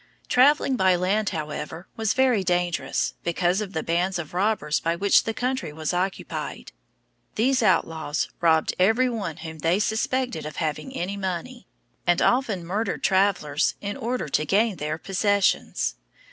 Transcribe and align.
Traveling 0.27 0.75
by 0.77 0.95
land, 0.95 1.29
however, 1.29 1.87
was 1.95 2.15
very 2.15 2.43
dangerous, 2.43 3.13
because 3.23 3.61
of 3.61 3.73
the 3.73 3.83
bands 3.83 4.17
of 4.17 4.33
robbers 4.33 4.79
by 4.79 4.95
which 4.95 5.25
the 5.25 5.31
country 5.35 5.71
was 5.71 5.93
occupied. 5.93 6.71
These 7.35 7.61
outlaws 7.61 8.27
robbed 8.41 8.73
every 8.79 9.11
one 9.11 9.37
whom 9.37 9.59
they 9.59 9.77
suspected 9.77 10.43
of 10.43 10.55
having 10.55 10.91
any 10.97 11.17
money, 11.17 11.67
and 12.07 12.19
often 12.19 12.65
murdered 12.65 13.03
travelers 13.03 13.75
in 13.79 13.95
order 13.95 14.27
to 14.27 14.43
gain 14.43 14.77
their 14.77 14.97
possessions. 14.97 15.97